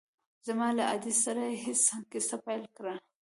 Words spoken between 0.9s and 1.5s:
ادې سره